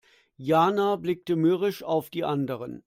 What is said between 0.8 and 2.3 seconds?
blickte mürrisch auf die